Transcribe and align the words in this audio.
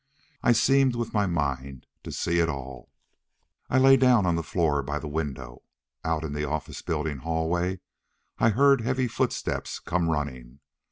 I 0.41 0.53
seemed 0.53 0.95
with 0.95 1.13
my 1.13 1.27
mind 1.27 1.85
to 2.01 2.11
see 2.11 2.39
it 2.39 2.49
all. 2.49 2.89
I 3.69 3.77
lay 3.77 3.97
down 3.97 4.25
on 4.25 4.33
the 4.35 4.41
floor 4.41 4.81
by 4.81 4.97
the 4.97 5.07
window. 5.07 5.61
Out 6.03 6.23
in 6.23 6.33
the 6.33 6.43
office 6.43 6.81
building 6.81 7.17
hallway 7.19 7.81
I 8.39 8.49
heard 8.49 8.81
heavy 8.81 9.07
footsteps 9.07 9.77
come 9.79 10.09
running. 10.09 10.59